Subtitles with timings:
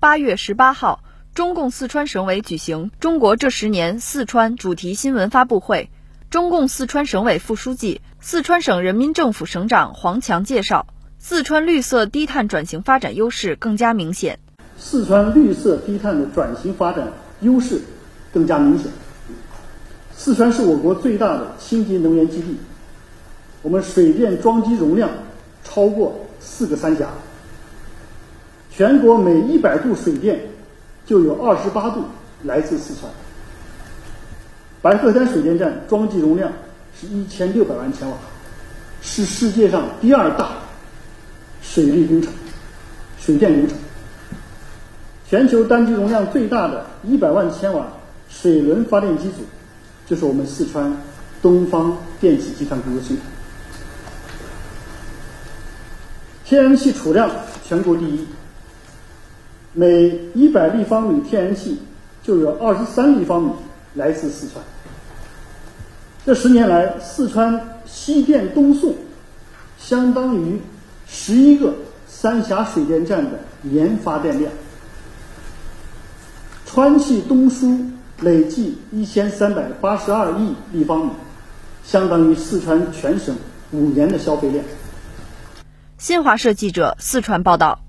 [0.00, 1.02] 八月十八号，
[1.34, 5.90] 中共四川省委举行“中国这十年”四川主题新闻发布会。
[6.30, 10.86] 中共四川省委副书记、四川省人民政府省长黄强介绍，
[11.18, 14.38] 四川绿色低碳转型发展优势更加明显。
[14.76, 17.08] 四川绿色低碳的转型发展
[17.40, 17.82] 优势
[18.32, 18.92] 更加明显。
[20.16, 22.56] 四川是我国最大的清洁能源基地，
[23.62, 25.10] 我们水电装机容量
[25.64, 27.08] 超过四个三峡。
[28.78, 30.38] 全国每一百度水电
[31.04, 32.04] 就有二十八度
[32.44, 33.12] 来自四川。
[34.80, 36.48] 白鹤山水电站装机容量
[36.94, 38.16] 是一千六百万千瓦，
[39.02, 40.50] 是世界上第二大
[41.60, 42.32] 水利工程、
[43.18, 43.76] 水电工程。
[45.28, 47.84] 全球单机容量最大的一百万千瓦
[48.28, 49.38] 水轮发电机组，
[50.06, 50.96] 就是我们四川
[51.42, 53.16] 东方电气集团公司。
[56.44, 57.28] 天然气储量
[57.66, 58.24] 全国第一。
[59.78, 61.78] 每一百立方米天然气
[62.24, 63.52] 就有二十三立方米
[63.94, 64.64] 来自四川。
[66.26, 68.92] 这十年来，四川西电东送
[69.78, 70.60] 相当于
[71.06, 71.72] 十一个
[72.08, 74.52] 三峡水电站的年发电量，
[76.66, 77.78] 川气东输
[78.22, 81.12] 累计一千三百八十二亿立方米，
[81.84, 83.32] 相当于四川全省
[83.70, 84.64] 五年的消费量。
[85.98, 87.87] 新华社记者四川报道。